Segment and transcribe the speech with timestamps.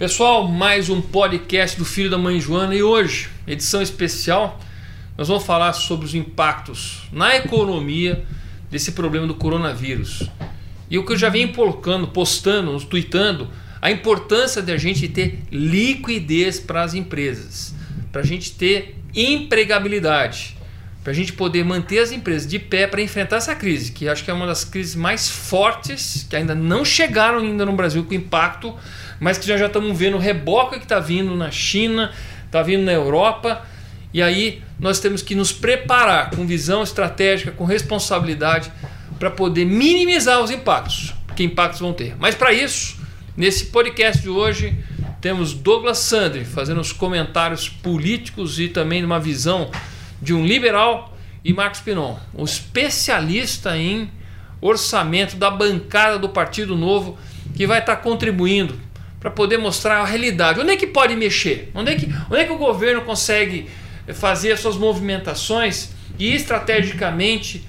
[0.00, 4.58] Pessoal, mais um podcast do Filho da Mãe Joana e hoje, edição especial,
[5.14, 8.24] nós vamos falar sobre os impactos na economia
[8.70, 10.22] desse problema do coronavírus.
[10.90, 15.42] E o que eu já venho colocando, postando, tweetando, a importância de a gente ter
[15.52, 17.74] liquidez para as empresas,
[18.10, 20.56] para a gente ter empregabilidade,
[21.02, 24.22] para a gente poder manter as empresas de pé para enfrentar essa crise, que acho
[24.24, 28.12] que é uma das crises mais fortes, que ainda não chegaram ainda no Brasil com
[28.12, 28.76] impacto
[29.20, 32.10] mas que já já estamos vendo o reboca que está vindo na China,
[32.46, 33.64] está vindo na Europa.
[34.12, 38.72] E aí nós temos que nos preparar com visão estratégica, com responsabilidade,
[39.18, 42.16] para poder minimizar os impactos, que impactos vão ter.
[42.18, 42.98] Mas para isso,
[43.36, 44.74] nesse podcast de hoje,
[45.20, 49.70] temos Douglas Sandri fazendo os comentários políticos e também uma visão
[50.20, 54.10] de um liberal e Marcos Pinon, um especialista em
[54.60, 57.18] orçamento da bancada do Partido Novo,
[57.54, 58.78] que vai estar contribuindo
[59.18, 60.60] para poder mostrar a realidade.
[60.60, 61.70] Onde é que pode mexer?
[61.74, 63.68] Onde é que, onde é que o governo consegue
[64.14, 67.64] fazer as suas movimentações e estrategicamente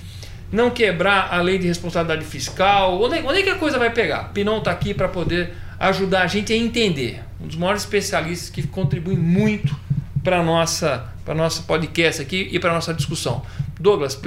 [0.51, 3.01] não quebrar a lei de responsabilidade fiscal?
[3.01, 4.31] Onde é, onde é que a coisa vai pegar?
[4.33, 7.21] Pinão está aqui para poder ajudar a gente a entender.
[7.39, 9.75] Um dos maiores especialistas que contribui muito
[10.23, 11.05] para nossa,
[11.35, 13.41] nossa podcast aqui e para a nossa discussão.
[13.79, 14.19] Douglas,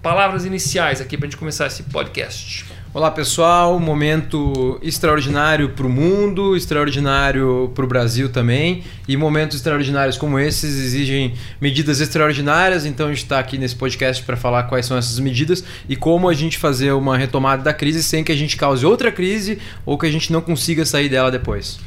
[0.00, 2.64] palavras iniciais aqui para a gente começar esse podcast.
[2.92, 8.84] Olá pessoal, momento extraordinário para o mundo, extraordinário para o Brasil também.
[9.08, 14.22] E momentos extraordinários como esses exigem medidas extraordinárias, então a gente está aqui nesse podcast
[14.22, 18.00] para falar quais são essas medidas e como a gente fazer uma retomada da crise
[18.00, 21.32] sem que a gente cause outra crise ou que a gente não consiga sair dela
[21.32, 21.80] depois.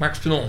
[0.00, 0.48] Marcos Pinon,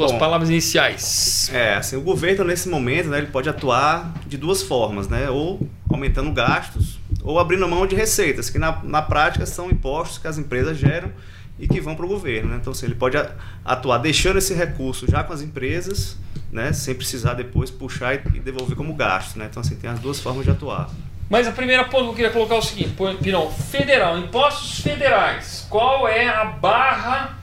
[0.00, 1.50] suas Bom, palavras iniciais.
[1.52, 5.28] É, assim, o governo nesse momento né, ele pode atuar de duas formas, né?
[5.28, 10.26] Ou aumentando gastos ou abrindo mão de receitas, que na, na prática são impostos que
[10.26, 11.12] as empresas geram
[11.58, 12.50] e que vão para o governo.
[12.50, 12.56] Né?
[12.58, 13.18] Então, assim, ele pode
[13.62, 16.16] atuar deixando esse recurso já com as empresas,
[16.50, 16.72] né?
[16.72, 19.38] sem precisar depois puxar e devolver como gasto.
[19.38, 19.48] Né?
[19.50, 20.88] Então, assim, tem as duas formas de atuar.
[21.28, 25.66] Mas a primeira ponto que eu queria colocar é o seguinte, Pirão, federal, impostos federais.
[25.68, 27.38] Qual é a barra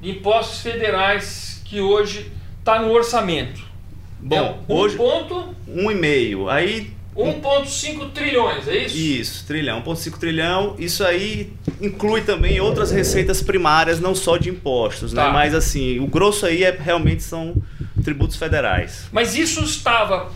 [0.00, 3.62] de impostos federais que hoje está no orçamento?
[4.20, 4.36] Bom,
[4.68, 6.50] é um hoje ponto um e meio.
[6.50, 8.94] Aí 1,5 trilhões, é isso?
[8.94, 10.76] Isso, trilhão, 1,5 trilhão.
[10.78, 11.50] Isso aí
[11.80, 15.22] inclui também outras receitas primárias, não só de impostos, né?
[15.22, 15.28] tá.
[15.28, 15.32] né?
[15.32, 17.54] Mas assim, o grosso aí é, realmente são
[18.04, 19.06] tributos federais.
[19.10, 20.30] Mas isso estava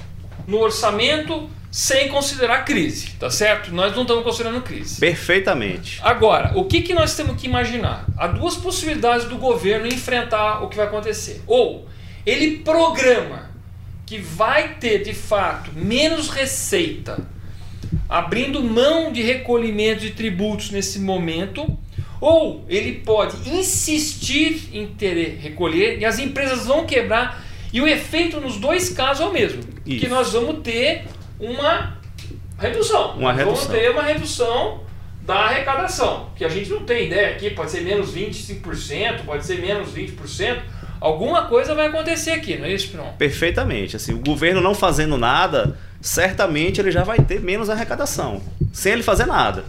[0.49, 3.71] no orçamento sem considerar crise, tá certo?
[3.71, 4.99] Nós não estamos considerando crise.
[4.99, 6.01] Perfeitamente.
[6.03, 8.07] Agora, o que, que nós temos que imaginar?
[8.17, 11.43] Há duas possibilidades do governo enfrentar o que vai acontecer.
[11.47, 11.87] Ou
[12.25, 13.51] ele programa
[14.07, 17.19] que vai ter de fato menos receita,
[18.09, 21.79] abrindo mão de recolhimento de tributos nesse momento,
[22.19, 28.41] ou ele pode insistir em ter recolher e as empresas vão quebrar e o efeito
[28.41, 30.01] nos dois casos é o mesmo, Isso.
[30.01, 31.05] que nós vamos ter
[31.39, 31.99] uma
[32.59, 33.17] redução.
[33.17, 33.55] Uma redução.
[33.55, 34.81] Vamos ter uma redução
[35.23, 39.61] da arrecadação, que a gente não tem ideia aqui, pode ser menos 25%, pode ser
[39.61, 40.63] menos 20%,
[41.01, 43.13] Alguma coisa vai acontecer aqui, não é isso, Piron?
[43.19, 43.97] Perfeitamente.
[43.97, 48.41] Assim, o governo não fazendo nada, certamente ele já vai ter menos arrecadação,
[48.73, 49.65] sem ele fazer nada.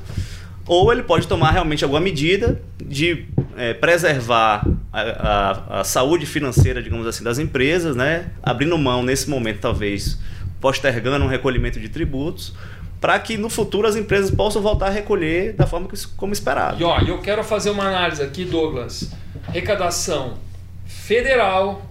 [0.66, 3.26] Ou ele pode tomar realmente alguma medida de
[3.58, 8.32] é, preservar a, a, a, saúde financeira, digamos assim, das empresas, né?
[8.42, 10.18] abrindo mão nesse momento, talvez,
[10.60, 12.54] postergando um recolhimento de tributos,
[13.00, 16.82] para que no futuro as empresas possam voltar a recolher da forma que, como esperado.
[16.82, 19.12] E ó, eu quero fazer uma análise aqui, Douglas.
[19.48, 20.38] Arrecadação
[20.86, 21.86] federal,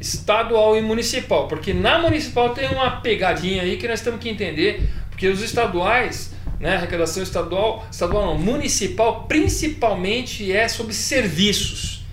[0.00, 1.48] estadual e municipal.
[1.48, 6.32] Porque na municipal tem uma pegadinha aí que nós temos que entender, porque os estaduais,
[6.60, 12.04] né, arrecadação estadual, estadual não, municipal, principalmente é sobre serviços.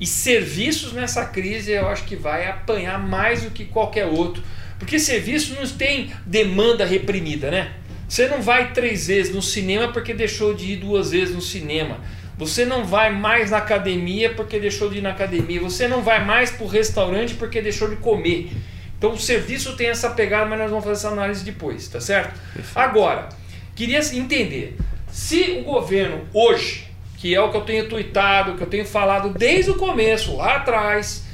[0.00, 4.42] E serviços nessa crise eu acho que vai apanhar mais do que qualquer outro.
[4.78, 7.72] Porque serviço não tem demanda reprimida, né?
[8.08, 11.98] Você não vai três vezes no cinema porque deixou de ir duas vezes no cinema.
[12.38, 15.60] Você não vai mais na academia porque deixou de ir na academia.
[15.60, 18.52] Você não vai mais para o restaurante porque deixou de comer.
[18.98, 22.38] Então o serviço tem essa pegada, mas nós vamos fazer essa análise depois, tá certo?
[22.54, 22.78] Perfeito.
[22.78, 23.28] Agora,
[23.74, 24.76] queria entender
[25.10, 26.86] se o governo hoje,
[27.18, 30.56] que é o que eu tenho tweetado, que eu tenho falado desde o começo, lá
[30.56, 31.24] atrás,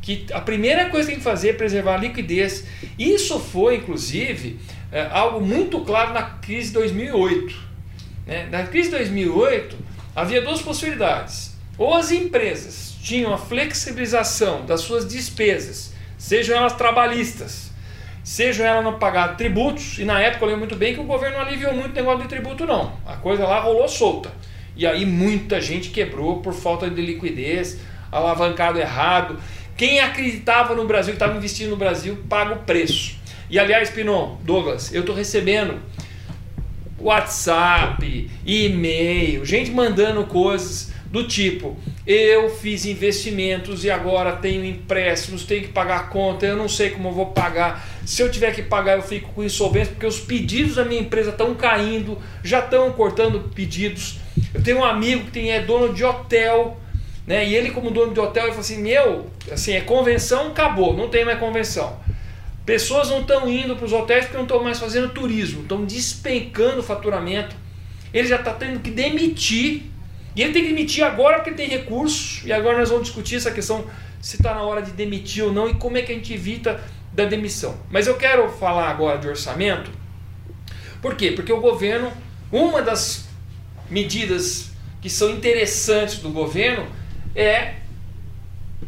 [0.00, 2.64] que a primeira coisa que tem que fazer é preservar a liquidez.
[2.98, 4.58] Isso foi, inclusive,
[4.90, 7.54] é, algo muito claro na crise de 2008.
[8.26, 8.48] Né?
[8.50, 9.76] Na crise de 2008,
[10.14, 11.56] havia duas possibilidades.
[11.76, 17.70] Ou as empresas tinham a flexibilização das suas despesas, sejam elas trabalhistas,
[18.22, 21.38] sejam elas não pagar tributos, e na época eu lembro muito bem que o governo
[21.38, 22.92] não aliviou muito o negócio de tributo, não.
[23.06, 24.30] A coisa lá rolou solta.
[24.76, 27.78] E aí muita gente quebrou por falta de liquidez,
[28.12, 29.38] alavancado errado.
[29.80, 33.16] Quem acreditava no Brasil, que estava investindo no Brasil, paga o preço.
[33.48, 35.80] E aliás, Pinon, Douglas, eu estou recebendo
[36.98, 45.62] WhatsApp, e-mail, gente mandando coisas do tipo: eu fiz investimentos e agora tenho empréstimos, tenho
[45.62, 47.82] que pagar conta, eu não sei como eu vou pagar.
[48.04, 51.30] Se eu tiver que pagar, eu fico com insolvência, porque os pedidos da minha empresa
[51.30, 54.18] estão caindo, já estão cortando pedidos.
[54.52, 56.78] Eu tenho um amigo que tem, é dono de hotel,
[57.30, 57.46] né?
[57.46, 61.08] E ele, como dono de hotel, ele falou assim: meu, assim, é convenção, acabou, não
[61.08, 61.96] tem mais convenção.
[62.66, 66.80] Pessoas não estão indo para os hotéis porque não estão mais fazendo turismo, estão despencando
[66.80, 67.54] o faturamento.
[68.12, 69.84] Ele já está tendo que demitir.
[70.34, 72.44] E ele tem que demitir agora porque tem recursos.
[72.44, 73.86] E agora nós vamos discutir essa questão
[74.20, 76.82] se está na hora de demitir ou não e como é que a gente evita
[77.12, 77.78] da demissão.
[77.92, 79.88] Mas eu quero falar agora de orçamento.
[81.00, 81.30] Por quê?
[81.30, 82.12] Porque o governo,
[82.50, 83.28] uma das
[83.88, 86.98] medidas que são interessantes do governo
[87.34, 87.74] é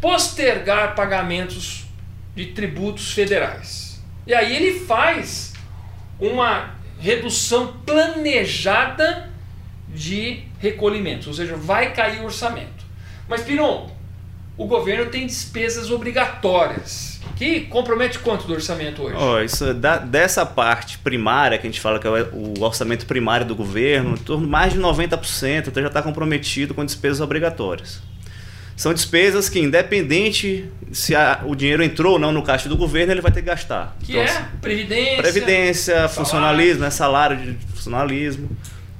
[0.01, 1.85] postergar pagamentos
[2.35, 4.03] de tributos federais.
[4.27, 5.53] E aí ele faz
[6.19, 9.31] uma redução planejada
[9.89, 12.85] de recolhimentos, ou seja, vai cair o orçamento.
[13.29, 13.91] Mas Piron,
[14.57, 19.17] o governo tem despesas obrigatórias que compromete quanto do orçamento hoje?
[19.17, 23.45] Oh, isso da, dessa parte primária que a gente fala que é o orçamento primário
[23.47, 28.01] do governo, em torno de mais de 90% então já está comprometido com despesas obrigatórias.
[28.77, 33.13] São despesas que, independente se a, o dinheiro entrou ou não no caixa do governo,
[33.13, 33.97] ele vai ter que gastar.
[34.01, 36.15] Que então, é assim, previdência, previdência, salário.
[36.15, 38.51] funcionalismo, né, salário de funcionalismo,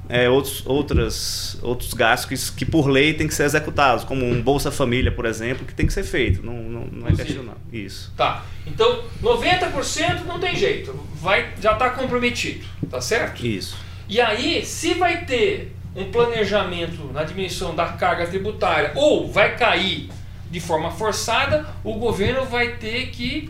[0.09, 4.41] é, outros, outras, outros gastos que, que, por lei tem que ser executados, como um
[4.41, 6.45] Bolsa Família, por exemplo, que tem que ser feito.
[6.45, 7.61] Não, não, não é questionável.
[7.71, 8.11] Isso.
[8.17, 8.43] Tá.
[8.65, 10.93] Então, 90% não tem jeito.
[11.15, 12.65] Vai, já está comprometido.
[12.89, 13.45] Tá certo?
[13.45, 13.77] Isso.
[14.09, 20.09] E aí, se vai ter um planejamento na diminuição da carga tributária ou vai cair
[20.49, 23.49] de forma forçada, o governo vai ter que.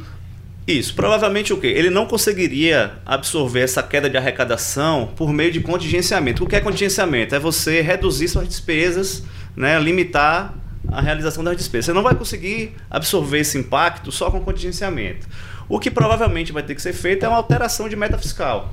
[0.65, 1.67] Isso, provavelmente o quê?
[1.67, 6.45] Ele não conseguiria absorver essa queda de arrecadação por meio de contingenciamento.
[6.45, 7.35] O que é contingenciamento?
[7.35, 9.23] É você reduzir suas despesas,
[9.53, 10.53] né, limitar
[10.89, 11.87] a realização das despesas.
[11.87, 15.27] Você não vai conseguir absorver esse impacto só com contingenciamento.
[15.67, 18.71] O que provavelmente vai ter que ser feito é uma alteração de meta fiscal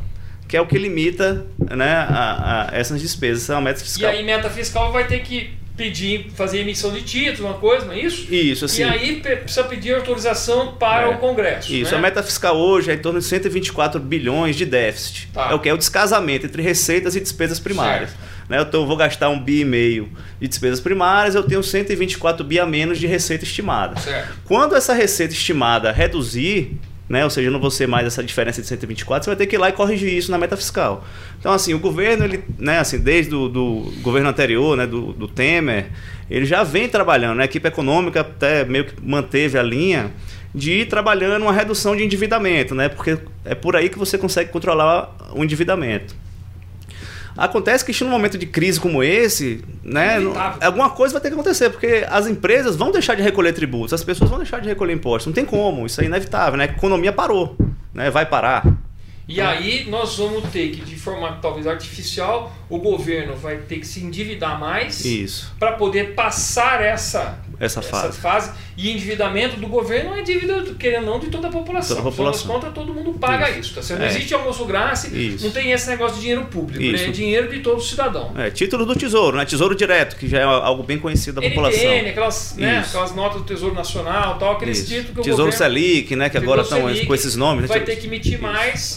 [0.51, 4.13] que é o que limita né, a, a essas despesas, são meta fiscal.
[4.13, 7.93] E aí, meta fiscal vai ter que pedir, fazer emissão de títulos, uma coisa, não
[7.93, 8.27] é isso?
[8.35, 8.83] Isso, assim.
[8.83, 11.07] E aí precisa pedir autorização para é.
[11.07, 11.73] o Congresso.
[11.73, 11.99] Isso, né?
[11.99, 15.29] a meta fiscal hoje é em torno de 124 bilhões de déficit.
[15.33, 15.53] Tá.
[15.53, 18.11] É o que é o descasamento entre receitas e despesas primárias.
[18.49, 20.11] Né, eu tô, vou gastar um bi e meio
[20.41, 24.01] de despesas primárias, eu tenho 124 bi a menos de receita estimada.
[24.01, 24.37] Certo.
[24.45, 26.77] Quando essa receita estimada reduzir,
[27.11, 27.25] né?
[27.25, 29.59] Ou seja, não vou ser mais essa diferença de 124, você vai ter que ir
[29.59, 31.05] lá e corrigir isso na meta fiscal.
[31.41, 35.27] Então, assim, o governo, ele, né, assim, desde o do governo anterior, né, do, do
[35.27, 35.91] Temer,
[36.31, 37.43] ele já vem trabalhando, né?
[37.43, 40.13] a equipe econômica até meio que manteve a linha
[40.55, 42.89] de ir trabalhando uma redução de endividamento, né?
[42.89, 46.15] Porque é por aí que você consegue controlar o endividamento.
[47.41, 50.17] Acontece que num momento de crise como esse, né,
[50.61, 54.05] alguma coisa vai ter que acontecer, porque as empresas vão deixar de recolher tributos, as
[54.05, 55.29] pessoas vão deixar de recolher impostos.
[55.29, 56.65] Não tem como, isso é inevitável, né?
[56.65, 57.57] A economia parou,
[57.95, 58.11] né?
[58.11, 58.67] Vai parar.
[59.27, 63.87] E aí nós vamos ter que, de forma talvez artificial, o governo vai ter que
[63.87, 65.03] se endividar mais
[65.59, 68.09] para poder passar essa, essa, fase.
[68.09, 68.53] essa fase.
[68.75, 71.97] E endividamento do governo é dívida, querendo não, de toda a população.
[71.97, 72.51] Toda a população.
[72.51, 73.79] contas, todo mundo paga isso.
[73.79, 73.99] isso tá?
[73.99, 74.09] Não é.
[74.09, 75.45] existe almoço grátis, isso.
[75.45, 77.05] não tem esse negócio de dinheiro público, né?
[77.05, 78.33] é dinheiro de todo cidadão.
[78.37, 79.45] É, título do Tesouro, né?
[79.45, 81.91] Tesouro Direto, que já é algo bem conhecido da população.
[82.09, 82.79] Aquelas, né?
[82.79, 86.31] aquelas notas do Tesouro Nacional, tal, aqueles títulos que o Tesouro governo, Selic, né?
[86.31, 87.63] Que agora estão com esses nomes.
[87.63, 87.69] Né?
[87.69, 88.97] Vai ter que emitir mais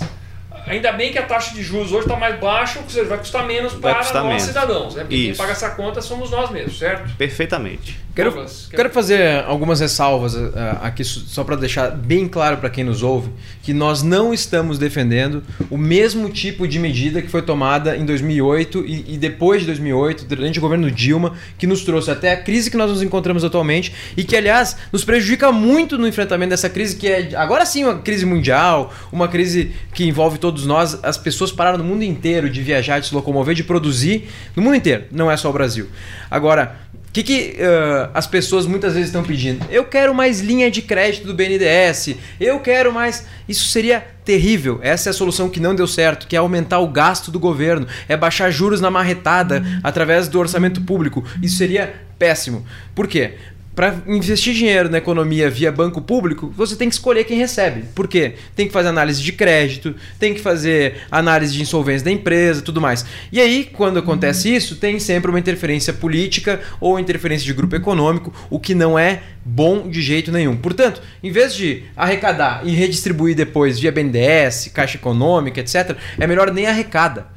[0.65, 3.45] Ainda bem que a taxa de juros hoje está mais baixa, ou seja, vai custar
[3.45, 4.43] menos vai para custar nós menos.
[4.43, 4.95] cidadãos.
[4.95, 5.01] Né?
[5.01, 5.25] Porque Isso.
[5.25, 7.15] quem paga essa conta somos nós mesmos, certo?
[7.17, 7.99] Perfeitamente.
[8.15, 10.51] Quero, Douglas, quero fazer algumas ressalvas uh,
[10.83, 13.31] aqui, só para deixar bem claro para quem nos ouve,
[13.63, 18.85] que nós não estamos defendendo o mesmo tipo de medida que foi tomada em 2008
[18.85, 22.69] e, e depois de 2008, durante o governo Dilma, que nos trouxe até a crise
[22.69, 26.95] que nós nos encontramos atualmente e que, aliás, nos prejudica muito no enfrentamento dessa crise,
[26.95, 30.99] que é agora sim uma crise mundial, uma crise que envolve todos nós.
[31.03, 34.75] As pessoas pararam no mundo inteiro de viajar, de se locomover, de produzir, no mundo
[34.75, 35.87] inteiro, não é só o Brasil.
[36.29, 36.82] Agora,
[37.13, 39.63] o que, que uh, as pessoas muitas vezes estão pedindo?
[39.69, 43.27] Eu quero mais linha de crédito do BNDES, eu quero mais.
[43.47, 44.79] Isso seria terrível.
[44.81, 47.85] Essa é a solução que não deu certo, que é aumentar o gasto do governo,
[48.09, 51.23] é baixar juros na marretada através do orçamento público.
[51.39, 52.65] Isso seria péssimo.
[52.95, 53.35] Por quê?
[53.75, 57.85] Para investir dinheiro na economia via banco público, você tem que escolher quem recebe.
[57.95, 58.33] Por quê?
[58.55, 62.79] Tem que fazer análise de crédito, tem que fazer análise de insolvência da empresa, tudo
[62.79, 63.05] mais.
[63.31, 68.33] E aí, quando acontece isso, tem sempre uma interferência política ou interferência de grupo econômico,
[68.49, 70.55] o que não é bom de jeito nenhum.
[70.55, 76.51] Portanto, em vez de arrecadar e redistribuir depois via BNDES, Caixa Econômica, etc., é melhor
[76.51, 77.33] nem arrecada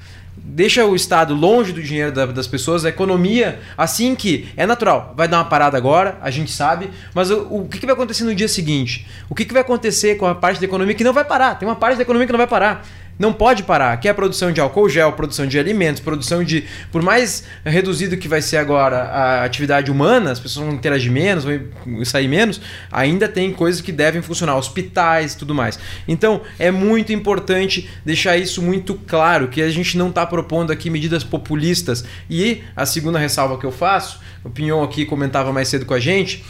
[0.48, 5.26] deixa o Estado longe do dinheiro das pessoas, a economia, assim que é natural, vai
[5.26, 8.48] dar uma parada agora, a gente sabe, mas o, o que, vai acontecer no dia
[8.48, 9.06] seguinte?
[9.28, 11.56] O que, que vai acontecer com a parte da economia que não vai parar?
[11.56, 12.86] Tem uma parte da economia que não vai parar
[13.18, 16.64] não pode parar, que é a produção de álcool gel, produção de alimentos, produção de.
[16.92, 21.44] Por mais reduzido que vai ser agora a atividade humana, as pessoas vão interagir menos,
[21.44, 25.78] vão sair menos, ainda tem coisas que devem funcionar, hospitais e tudo mais.
[26.06, 30.90] Então é muito importante deixar isso muito claro, que a gente não está propondo aqui
[30.90, 32.04] medidas populistas.
[32.28, 36.00] E a segunda ressalva que eu faço, o Pinhon aqui comentava mais cedo com a
[36.00, 36.44] gente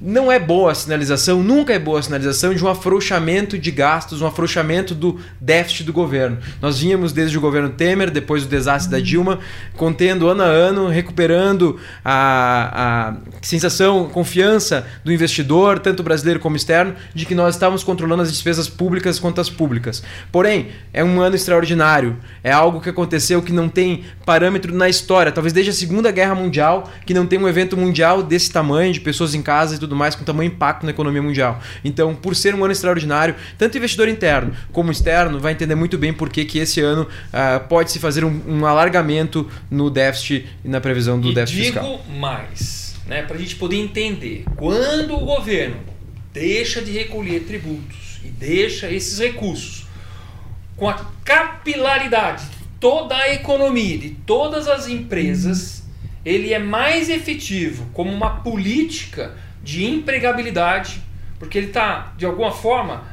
[0.00, 4.22] não é boa a sinalização, nunca é boa a sinalização de um afrouxamento de gastos,
[4.22, 6.38] um afrouxamento do déficit do governo.
[6.60, 9.38] Nós vínhamos desde o governo Temer, depois do desastre da Dilma,
[9.76, 16.94] contendo ano a ano, recuperando a, a sensação, confiança do investidor, tanto brasileiro como externo,
[17.14, 20.02] de que nós estávamos controlando as despesas públicas e contas públicas.
[20.32, 25.30] Porém, é um ano extraordinário, é algo que aconteceu que não tem parâmetro na história,
[25.30, 29.00] talvez desde a Segunda Guerra Mundial, que não tem um evento mundial desse tamanho, de
[29.00, 31.60] pessoas em casa e tudo tudo mais, com tamanho impacto na economia mundial.
[31.84, 36.12] Então, por ser um ano extraordinário, tanto investidor interno como externo vai entender muito bem
[36.12, 40.68] por que, que esse ano uh, pode se fazer um, um, alargamento no déficit e
[40.68, 42.04] na previsão do e déficit digo fiscal.
[42.16, 45.78] mais, né, para a gente poder entender, quando o governo
[46.32, 49.86] deixa de recolher tributos e deixa esses recursos
[50.76, 55.82] com a capilaridade de toda a economia, de todas as empresas,
[56.24, 61.02] ele é mais efetivo como uma política de empregabilidade,
[61.38, 63.04] porque ele está, de alguma forma,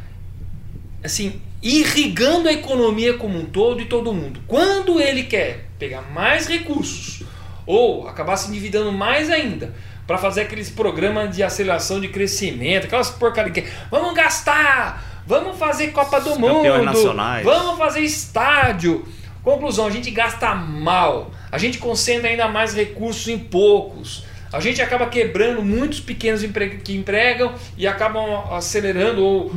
[1.03, 4.39] assim, irrigando a economia como um todo e todo mundo.
[4.47, 7.23] Quando ele quer pegar mais recursos
[7.65, 9.73] ou acabar se endividando mais ainda
[10.05, 15.91] para fazer aqueles programas de aceleração de crescimento, aquelas porcaria que vamos gastar, vamos fazer
[15.91, 17.43] Copa do Mundo, nacionais.
[17.43, 19.05] vamos fazer estádio.
[19.43, 24.23] Conclusão, a gente gasta mal, a gente concentra ainda mais recursos em poucos.
[24.51, 26.41] A gente acaba quebrando muitos pequenos
[26.83, 29.51] que empregam e acabam acelerando ou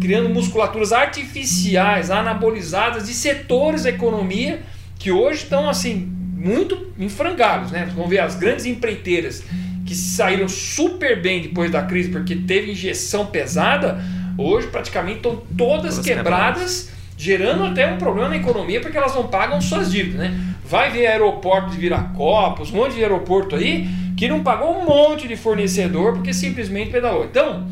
[0.00, 4.60] criando musculaturas artificiais, anabolizadas de setores da economia
[4.98, 7.90] que hoje estão assim muito em frangalhos, né?
[7.94, 9.42] Vamos ver as grandes empreiteiras
[9.86, 14.02] que saíram super bem depois da crise porque teve injeção pesada,
[14.36, 16.93] hoje praticamente estão todas, todas quebradas, quebradas,
[17.24, 20.38] gerando até um problema na economia porque elas não pagam suas dívidas, né?
[20.62, 25.26] Vai ver aeroporto de Viracopos, um monte de aeroporto aí que não pagou um monte
[25.26, 27.24] de fornecedor porque simplesmente pedalou.
[27.24, 27.66] Então,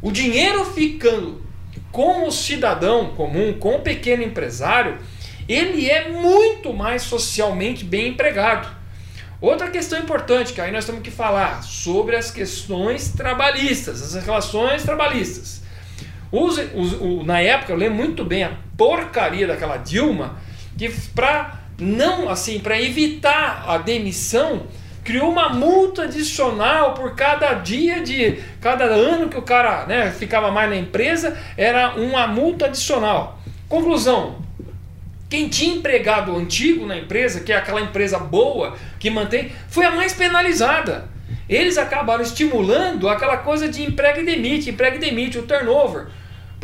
[0.00, 1.42] o dinheiro ficando
[1.92, 4.96] com o cidadão comum, com o pequeno empresário,
[5.46, 8.74] ele é muito mais socialmente bem empregado.
[9.42, 14.82] Outra questão importante que aí nós temos que falar sobre as questões trabalhistas, as relações
[14.82, 15.65] trabalhistas.
[17.24, 20.36] Na época eu lembro muito bem a porcaria daquela Dilma
[20.76, 24.66] que para não assim para evitar a demissão
[25.06, 30.50] criou uma multa adicional por cada dia de cada ano que o cara né, ficava
[30.50, 33.38] mais na empresa, era uma multa adicional.
[33.68, 34.42] Conclusão:
[35.30, 39.92] quem tinha empregado antigo na empresa, que é aquela empresa boa que mantém, foi a
[39.92, 41.08] mais penalizada.
[41.48, 46.08] Eles acabaram estimulando aquela coisa de emprega e demite, emprega e demite, o turnover.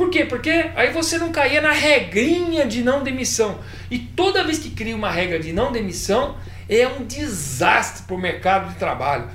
[0.03, 0.25] Por quê?
[0.25, 3.61] Porque aí você não caía na regrinha de não demissão.
[3.89, 6.37] E toda vez que cria uma regra de não demissão,
[6.69, 9.31] é um desastre para o mercado de trabalho.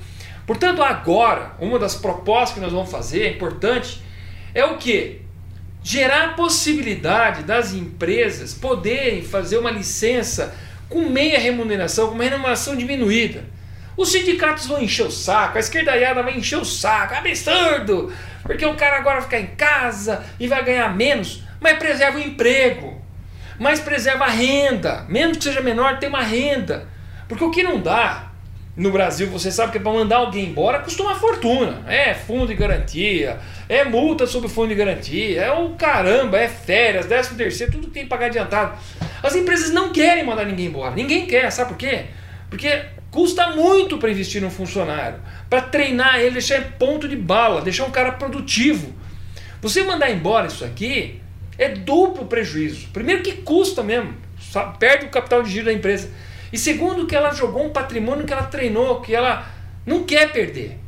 [0.46, 4.02] Portanto, agora, uma das propostas que nós vamos fazer, é importante,
[4.54, 5.22] é o que?
[5.82, 10.54] Gerar a possibilidade das empresas poderem fazer uma licença
[10.86, 13.42] com meia remuneração, com uma remuneração diminuída.
[13.98, 18.12] Os sindicatos vão encher o saco, a esquerdaiada vai encher o saco, é absurdo,
[18.44, 22.20] porque o cara agora vai ficar em casa e vai ganhar menos, mas preserva o
[22.20, 23.02] emprego,
[23.58, 26.86] mas preserva a renda, mesmo que seja menor, tem uma renda.
[27.26, 28.30] Porque o que não dá
[28.76, 31.82] no Brasil, você sabe que para mandar alguém embora custa uma fortuna.
[31.88, 37.06] É fundo de garantia, é multa sobre fundo de garantia, é o caramba, é férias,
[37.06, 38.78] décimo terceiro, tudo que tem que pagar adiantado.
[39.24, 40.94] As empresas não querem mandar ninguém embora.
[40.94, 42.04] Ninguém quer, sabe por quê?
[42.48, 47.62] Porque custa muito para investir num funcionário, para treinar ele, deixar em ponto de bala,
[47.62, 48.94] deixar um cara produtivo.
[49.60, 51.20] Você mandar embora isso aqui
[51.56, 52.88] é duplo prejuízo.
[52.92, 54.14] Primeiro que custa mesmo,
[54.78, 56.10] perde o capital de giro da empresa.
[56.52, 59.46] E segundo, que ela jogou um patrimônio que ela treinou, que ela
[59.84, 60.78] não quer perder.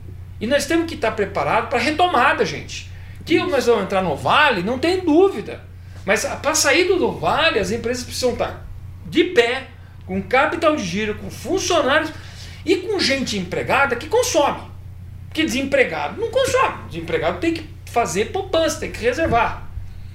[0.41, 2.91] E nós temos que estar preparados para retomada, gente.
[3.27, 5.61] Que nós vamos entrar no vale, não tem dúvida.
[6.07, 8.67] Mas para sair do vale, as empresas precisam estar
[9.05, 9.69] de pé,
[10.11, 12.11] com capital de giro, com funcionários
[12.67, 14.62] e com gente empregada que consome.
[15.29, 16.88] Porque desempregado não consome.
[16.90, 19.71] Desempregado tem que fazer poupança, tem que reservar.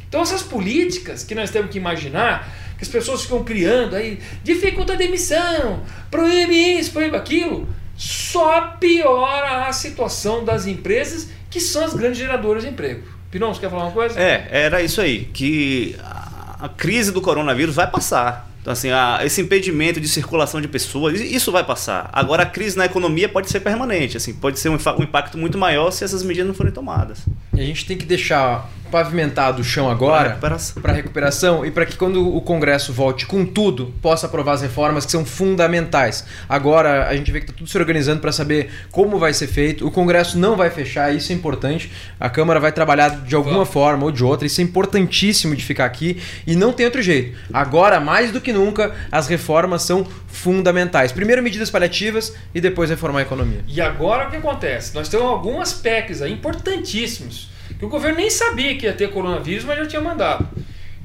[0.09, 2.45] Então essas políticas que nós temos que imaginar,
[2.77, 9.65] que as pessoas ficam criando aí, dificulta a demissão, proíbe isso, proíbe aquilo, só piora
[9.67, 13.07] a situação das empresas que são as grandes geradoras de emprego.
[13.31, 14.19] Pirão, você quer falar uma coisa?
[14.19, 18.44] É, era isso aí, que a crise do coronavírus vai passar.
[18.65, 22.09] Então, assim, a, esse impedimento de circulação de pessoas, isso vai passar.
[22.11, 25.55] Agora, a crise na economia pode ser permanente, assim, pode ser um, um impacto muito
[25.55, 27.19] maior se essas medidas não forem tomadas.
[27.53, 30.93] E a gente tem que deixar pavimentado o chão agora para recuperação.
[30.93, 31.65] recuperação.
[31.65, 35.25] e para que quando o Congresso volte com tudo, possa aprovar as reformas que são
[35.25, 36.25] fundamentais.
[36.47, 39.85] Agora a gente vê que está tudo se organizando para saber como vai ser feito.
[39.85, 41.91] O Congresso não vai fechar, isso é importante.
[42.17, 45.83] A Câmara vai trabalhar de alguma forma ou de outra, isso é importantíssimo de ficar
[45.83, 47.37] aqui e não tem outro jeito.
[47.51, 51.11] Agora, mais do que nunca, as reformas são fundamentais.
[51.11, 53.59] Primeiro medidas paliativas e depois reformar a economia.
[53.67, 54.95] E agora o que acontece?
[54.95, 59.63] Nós temos algumas PECs aí importantíssimos que o governo nem sabia que ia ter coronavírus,
[59.63, 60.47] mas já tinha mandado.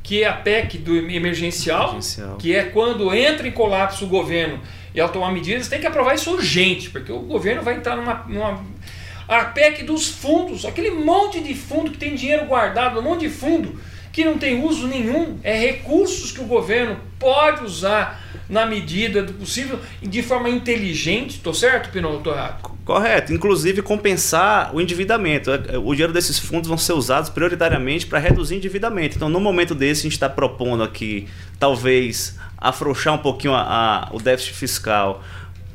[0.02, 2.36] Que é a PEC do emergencial, emergencial.
[2.36, 4.60] que é quando entra em colapso o governo
[4.94, 8.24] e ao tomar medidas, tem que aprovar isso urgente, porque o governo vai entrar numa,
[8.28, 8.64] numa
[9.28, 13.28] a PEC dos fundos, aquele monte de fundo que tem dinheiro guardado, um monte de
[13.28, 13.78] fundo
[14.12, 19.32] que não tem uso nenhum, é recursos que o governo pode usar na medida do
[19.34, 22.16] possível de forma inteligente, estou certo, Pinot?
[22.16, 22.72] Estou errado?
[22.90, 25.48] Correto, inclusive compensar o endividamento.
[25.52, 29.14] É, o dinheiro desses fundos vão ser usados prioritariamente para reduzir endividamento.
[29.14, 34.08] Então, no momento desse, a gente está propondo aqui, talvez, afrouxar um pouquinho a, a,
[34.12, 35.22] o déficit fiscal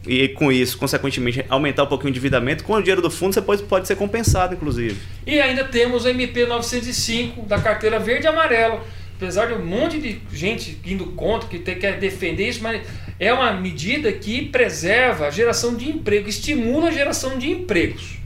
[0.05, 3.41] e com isso, consequentemente, aumentar um pouquinho o endividamento, com o dinheiro do fundo você
[3.41, 4.97] pode, pode ser compensado, inclusive.
[5.25, 8.81] E ainda temos o MP 905 da carteira verde e amarelo.
[9.15, 12.81] Apesar de um monte de gente indo contra, que quer defender isso, mas
[13.19, 18.17] é uma medida que preserva a geração de emprego, estimula a geração de empregos.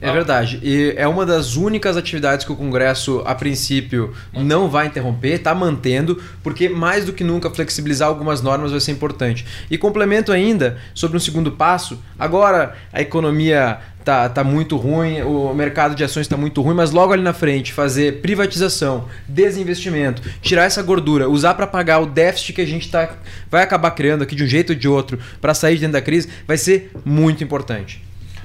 [0.00, 0.60] É verdade.
[0.62, 5.54] E é uma das únicas atividades que o Congresso, a princípio, não vai interromper, está
[5.54, 9.46] mantendo, porque mais do que nunca flexibilizar algumas normas vai ser importante.
[9.70, 11.98] E complemento ainda sobre um segundo passo.
[12.18, 16.92] Agora a economia tá, tá muito ruim, o mercado de ações está muito ruim, mas
[16.92, 22.52] logo ali na frente fazer privatização, desinvestimento, tirar essa gordura, usar para pagar o déficit
[22.52, 23.16] que a gente tá,
[23.50, 26.00] vai acabar criando aqui de um jeito ou de outro para sair de dentro da
[26.00, 28.00] crise, vai ser muito importante.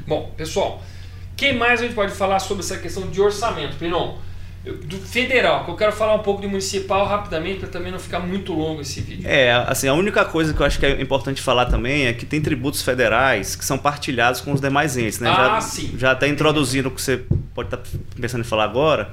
[0.08, 0.82] Bom, pessoal,
[1.38, 3.78] quem mais a gente pode falar sobre essa questão de orçamento?
[3.78, 4.16] Pinon,
[4.64, 8.20] do federal, que eu quero falar um pouco de municipal rapidamente para também não ficar
[8.20, 9.28] muito longo esse vídeo.
[9.28, 12.28] É, assim, a única coisa que eu acho que é importante falar também é que
[12.28, 15.30] tem tributos federais que são partilhados com os demais entes, né?
[15.30, 15.96] Ah, já, sim.
[15.98, 17.24] Já até introduzindo o que você
[17.56, 19.10] pode estar tá pensando em falar agora,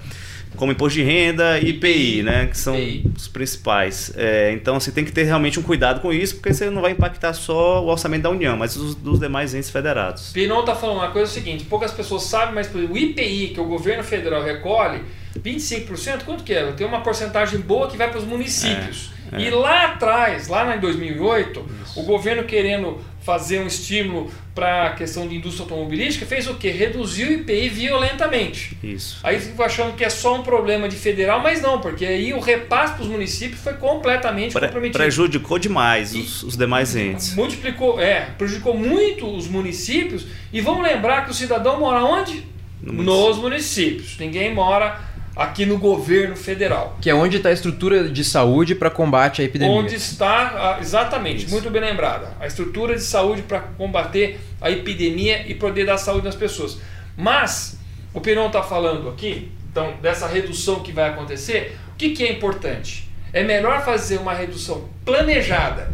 [0.54, 2.46] como imposto de renda e IPI, né?
[2.48, 3.12] Que são IPI.
[3.16, 4.12] os principais.
[4.16, 6.82] É, então, você assim, tem que ter realmente um cuidado com isso, porque você não
[6.82, 10.30] vai impactar só o orçamento da União, mas os dos demais entes federados.
[10.30, 13.60] Pinon está falando uma coisa é o seguinte: poucas pessoas sabem, mas o IPI que
[13.60, 15.00] o governo federal recolhe
[15.40, 16.70] 25%, quanto que é?
[16.72, 19.10] Tem uma porcentagem boa que vai para os municípios.
[19.32, 19.42] É, é.
[19.42, 22.00] E lá atrás, lá em 2008, Isso.
[22.00, 22.98] o governo querendo
[23.28, 26.70] fazer um estímulo para a questão de indústria automobilística, fez o quê?
[26.70, 28.76] Reduziu o IPI violentamente.
[28.82, 29.20] Isso.
[29.22, 32.40] Aí ficou achando que é só um problema de federal, mas não, porque aí o
[32.40, 34.98] repasse para os municípios foi completamente Pre comprometido.
[34.98, 37.34] Prejudicou demais os, os, demais entes.
[37.34, 40.26] Multiplicou, é, prejudicou muito os municípios.
[40.50, 42.46] E vamos lembrar que o cidadão mora onde?
[42.80, 43.28] No município.
[43.28, 44.18] Nos municípios.
[44.18, 45.00] Ninguém mora
[45.38, 46.98] aqui no governo federal.
[47.00, 49.72] Que é onde está a estrutura de saúde para combate à epidemia.
[49.72, 51.54] Onde está, exatamente, Isso.
[51.54, 52.32] muito bem lembrada.
[52.40, 56.80] A estrutura de saúde para combater a epidemia e poder dar saúde nas pessoas.
[57.16, 57.78] Mas,
[58.12, 62.32] o Peron está falando aqui, então, dessa redução que vai acontecer, o que, que é
[62.32, 63.08] importante?
[63.32, 65.92] É melhor fazer uma redução planejada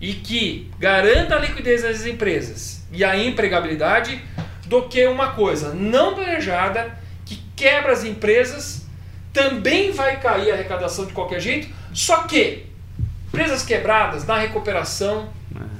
[0.00, 4.22] e que garanta a liquidez das empresas e a empregabilidade
[4.66, 6.99] do que uma coisa não planejada
[7.60, 8.86] quebra as empresas,
[9.34, 12.64] também vai cair a arrecadação de qualquer jeito, só que
[13.28, 15.28] empresas quebradas na recuperação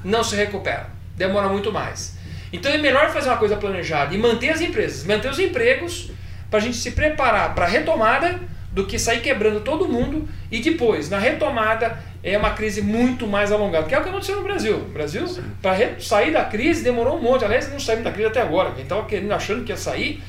[0.04, 0.84] não se recuperam,
[1.16, 2.18] demora muito mais.
[2.52, 6.10] Então é melhor fazer uma coisa planejada e manter as empresas, manter os empregos,
[6.50, 8.38] para a gente se preparar para a retomada
[8.72, 13.50] do que sair quebrando todo mundo e depois, na retomada, é uma crise muito mais
[13.50, 14.76] alongada, que é o que aconteceu no Brasil.
[14.76, 15.24] O Brasil,
[15.62, 17.44] para sair da crise, demorou um monte.
[17.44, 18.72] Aliás, não saímos da crise até agora.
[18.72, 20.22] Quem estava querendo, achando que ia sair,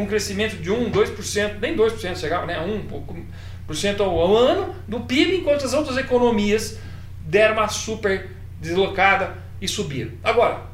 [0.00, 2.58] com crescimento de 1, 2%, nem 2% chegava, né?
[2.58, 6.78] 1% ao, ano do PIB, enquanto as outras economias
[7.26, 10.12] deram uma super deslocada e subiram.
[10.24, 10.70] Agora,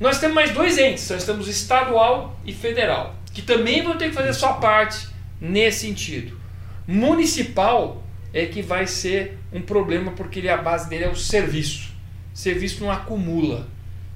[0.00, 4.14] Nós temos mais dois entes, nós temos estadual e federal, que também vão ter que
[4.14, 5.06] fazer sua parte
[5.40, 6.36] nesse sentido.
[6.84, 11.92] Municipal é que vai ser um problema porque ele, a base dele é o serviço.
[12.34, 13.68] Serviço não acumula.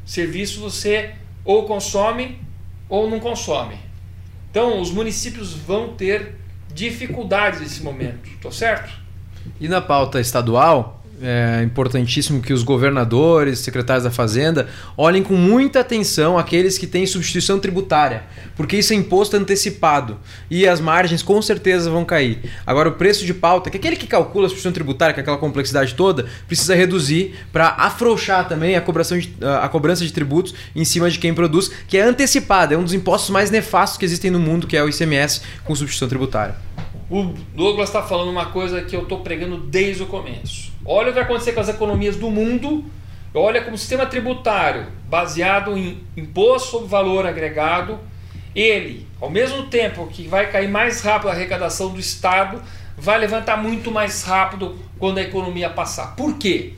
[0.05, 2.41] Serviço você ou consome
[2.89, 3.88] ou não consome.
[4.51, 6.37] Então os municípios vão ter
[6.73, 8.93] dificuldades nesse momento, tô certo?
[9.61, 15.81] E na pauta estadual, é importantíssimo que os governadores, secretários da Fazenda, olhem com muita
[15.81, 18.25] atenção aqueles que têm substituição tributária,
[18.57, 20.19] porque isso é imposto antecipado
[20.51, 22.41] e as margens com certeza vão cair.
[22.67, 25.39] Agora, o preço de pauta, que é aquele que calcula a substituição tributária, com aquela
[25.39, 30.85] complexidade toda, precisa reduzir para afrouxar também a cobrança, de, a cobrança de tributos em
[30.85, 34.31] cima de quem produz, que é antecipada, é um dos impostos mais nefastos que existem
[34.31, 36.69] no mundo, que é o ICMS com substituição tributária.
[37.11, 40.71] O Douglas está falando uma coisa que eu estou pregando desde o começo.
[40.91, 42.83] Olha o que vai acontecer com as economias do mundo.
[43.35, 47.99] Olha como o sistema tributário, baseado em imposto sobre valor agregado,
[48.55, 52.63] ele, ao mesmo tempo que vai cair mais rápido a arrecadação do Estado,
[52.97, 56.17] vai levantar muito mais rápido quando a economia passar.
[56.17, 56.73] Por quê?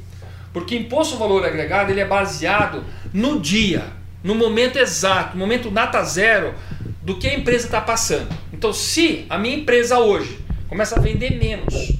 [0.52, 2.82] Porque imposto sobre valor agregado ele é baseado
[3.14, 3.84] no dia,
[4.24, 6.52] no momento exato, no momento data zero
[7.00, 8.36] do que a empresa está passando.
[8.52, 11.99] Então, se a minha empresa hoje começa a vender menos,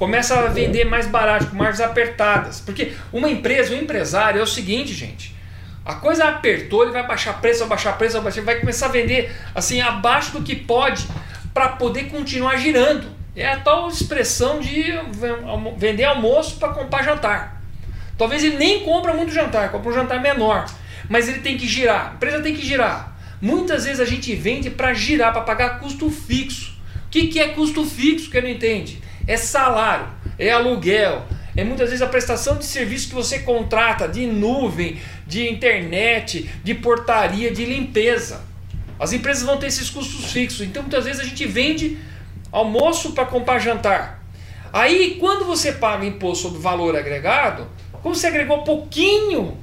[0.00, 4.46] começa a vender mais barato, com margens apertadas, porque uma empresa, um empresário é o
[4.46, 5.36] seguinte, gente.
[5.84, 8.88] A coisa apertou, ele vai baixar preço, vai baixar preço, vai, baixar, vai começar a
[8.88, 11.06] vender assim abaixo do que pode
[11.52, 13.08] para poder continuar girando.
[13.36, 14.84] É a tal expressão de
[15.76, 17.62] vender almoço para comprar jantar.
[18.16, 20.64] Talvez ele nem compra muito jantar, compra um jantar menor,
[21.10, 22.12] mas ele tem que girar.
[22.12, 23.14] A empresa tem que girar.
[23.38, 26.80] Muitas vezes a gente vende para girar, para pagar custo fixo.
[27.06, 29.09] O que, que é custo fixo que não entende?
[29.30, 31.24] É salário, é aluguel,
[31.56, 36.74] é muitas vezes a prestação de serviço que você contrata de nuvem, de internet, de
[36.74, 38.40] portaria, de limpeza.
[38.98, 40.62] As empresas vão ter esses custos fixos.
[40.62, 41.96] Então muitas vezes a gente vende
[42.50, 44.20] almoço para comprar jantar.
[44.72, 47.68] Aí quando você paga imposto sobre valor agregado,
[48.02, 49.56] como você agregou pouquinho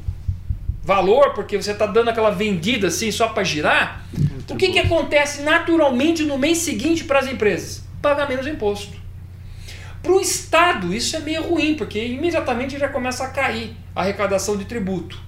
[0.82, 4.80] valor, porque você está dando aquela vendida assim só para girar, Muito o que, que
[4.80, 7.84] acontece naturalmente no mês seguinte para as empresas?
[8.02, 8.97] Paga menos imposto.
[10.08, 14.56] Para o Estado, isso é meio ruim, porque imediatamente já começa a cair a arrecadação
[14.56, 15.20] de tributo.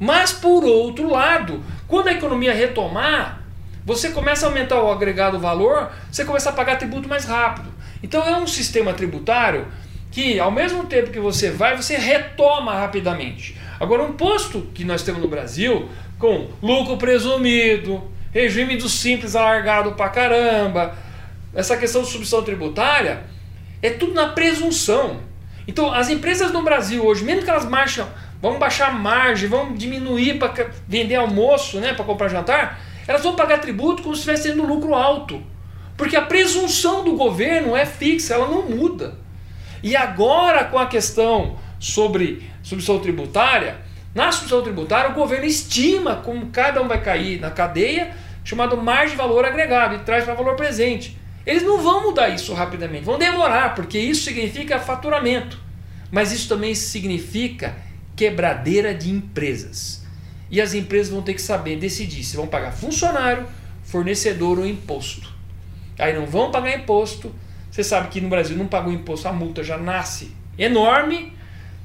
[0.00, 3.40] Mas, por outro lado, quando a economia retomar,
[3.84, 7.72] você começa a aumentar o agregado valor, você começa a pagar tributo mais rápido.
[8.02, 9.68] Então, é um sistema tributário
[10.10, 13.56] que, ao mesmo tempo que você vai, você retoma rapidamente.
[13.78, 15.88] Agora, um posto que nós temos no Brasil,
[16.18, 20.96] com lucro presumido, regime do simples alargado pra caramba,
[21.54, 23.37] essa questão de substituição tributária,
[23.82, 25.20] é tudo na presunção.
[25.66, 28.08] Então, as empresas no Brasil hoje, mesmo que elas marcham,
[28.40, 33.34] vão baixar a margem, vão diminuir para vender almoço, né, para comprar jantar, elas vão
[33.34, 35.42] pagar tributo como se estivesse tendo lucro alto.
[35.96, 39.18] Porque a presunção do governo é fixa, ela não muda.
[39.82, 43.76] E agora, com a questão sobre substituição tributária,
[44.14, 48.10] na substituição tributária o governo estima como cada um vai cair na cadeia,
[48.44, 51.16] chamado margem de valor agregado, e traz para valor presente.
[51.48, 55.58] Eles não vão mudar isso rapidamente, vão demorar, porque isso significa faturamento.
[56.10, 57.76] Mas isso também significa
[58.14, 60.04] quebradeira de empresas.
[60.50, 63.46] E as empresas vão ter que saber decidir se vão pagar funcionário,
[63.82, 65.32] fornecedor ou imposto.
[65.98, 67.34] Aí não vão pagar imposto.
[67.70, 71.32] Você sabe que no Brasil não pagou imposto, a multa já nasce enorme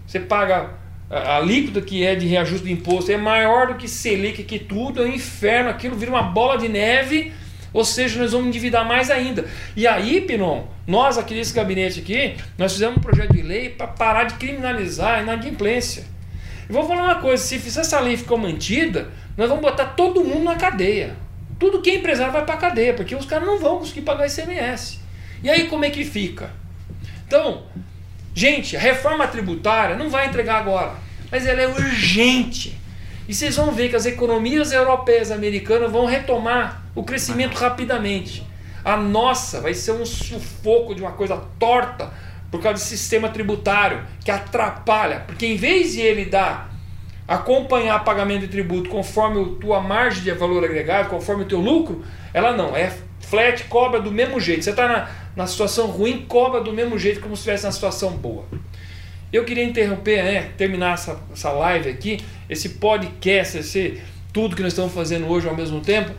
[0.06, 0.72] você paga
[1.10, 5.02] a líquida que é de reajuste de imposto é maior do que Selic, que tudo
[5.02, 7.32] é um inferno, aquilo vira uma bola de neve,
[7.74, 9.46] ou seja, nós vamos endividar mais ainda.
[9.76, 13.88] E aí, Pinon, nós aqui nesse gabinete aqui, nós fizemos um projeto de lei para
[13.88, 16.06] parar de criminalizar a inadimplência.
[16.70, 20.44] E vou falar uma coisa, se essa lei ficou mantida, nós vamos botar todo mundo
[20.44, 21.16] na cadeia.
[21.60, 25.00] Tudo que é empresário vai para cadeia, porque os caras não vão conseguir pagar ICMS.
[25.44, 26.52] E aí como é que fica?
[27.28, 27.64] Então,
[28.36, 30.96] Gente, a reforma tributária não vai entregar agora,
[31.32, 32.76] mas ela é urgente.
[33.28, 38.46] E vocês vão ver que as economias europeias e americanas vão retomar o crescimento rapidamente.
[38.84, 42.12] A nossa vai ser um sufoco de uma coisa torta
[42.52, 46.74] por causa do sistema tributário que atrapalha, porque em vez de ele dar
[47.28, 52.04] acompanhar pagamento de tributo conforme a tua margem de valor agregado, conforme o teu lucro,
[52.34, 54.64] ela não, é flat, cobra do mesmo jeito.
[54.64, 58.12] Você está na, na situação ruim, cobra do mesmo jeito como se estivesse na situação
[58.12, 58.46] boa.
[59.34, 64.00] Eu queria interromper, né, terminar essa, essa live aqui, esse podcast, esse
[64.32, 66.12] tudo que nós estamos fazendo hoje ao mesmo tempo,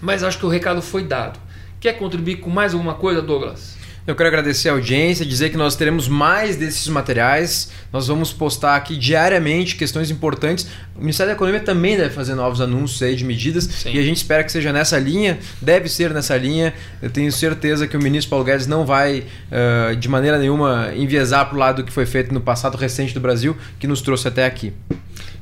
[0.00, 1.38] mas acho que o recado foi dado.
[1.78, 3.76] Quer contribuir com mais alguma coisa, Douglas?
[4.04, 7.70] Eu quero agradecer a audiência, dizer que nós teremos mais desses materiais.
[7.92, 10.66] Nós vamos postar aqui diariamente questões importantes.
[10.96, 13.92] O Ministério da Economia também deve fazer novos anúncios aí de medidas Sim.
[13.92, 16.74] e a gente espera que seja nessa linha, deve ser nessa linha.
[17.00, 21.46] Eu tenho certeza que o ministro Paulo Guedes não vai, uh, de maneira nenhuma, enviesar
[21.46, 24.26] para o lado do que foi feito no passado recente do Brasil, que nos trouxe
[24.26, 24.72] até aqui.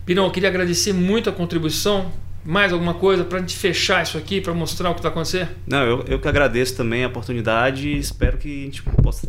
[0.04, 2.12] Pirão, eu queria agradecer muito a contribuição.
[2.44, 5.50] Mais alguma coisa para a gente fechar isso aqui, para mostrar o que está acontecendo?
[5.66, 9.28] Não, eu, eu que agradeço também a oportunidade e espero que a gente possa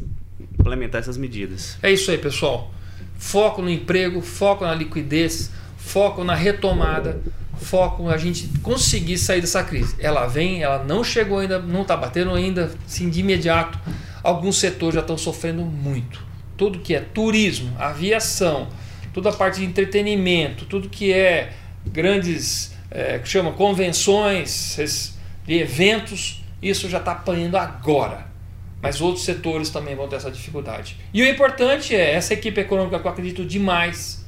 [0.57, 1.77] implementar essas medidas.
[1.83, 2.71] É isso aí, pessoal.
[3.17, 7.21] Foco no emprego, foco na liquidez, foco na retomada,
[7.57, 9.95] foco na gente conseguir sair dessa crise.
[9.99, 13.77] Ela vem, ela não chegou ainda, não está batendo ainda, assim, de imediato.
[14.23, 16.23] Alguns setores já estão sofrendo muito.
[16.55, 18.69] Tudo que é turismo, aviação,
[19.13, 21.53] toda a parte de entretenimento, tudo que é
[21.85, 28.29] grandes é, que chama convenções, de eventos, isso já está apanhando agora.
[28.81, 30.97] Mas outros setores também vão ter essa dificuldade.
[31.13, 34.21] E o importante é essa equipe econômica que eu acredito demais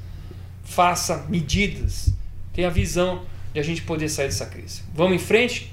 [0.63, 2.13] faça medidas,
[2.53, 3.23] tenha visão
[3.53, 4.81] de a gente poder sair dessa crise.
[4.93, 5.71] Vamos em frente,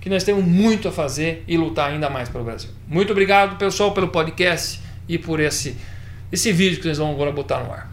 [0.00, 2.70] que nós temos muito a fazer e lutar ainda mais pelo Brasil.
[2.88, 5.76] Muito obrigado, pessoal, pelo podcast e por esse,
[6.32, 7.91] esse vídeo que nós vamos agora botar no ar.